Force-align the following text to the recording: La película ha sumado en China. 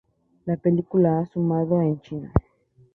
La 0.47 0.57
película 0.57 1.19
ha 1.19 1.27
sumado 1.27 1.79
en 1.79 2.01
China. 2.01 2.33